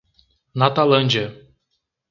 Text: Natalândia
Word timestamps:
Natalândia 0.55 1.53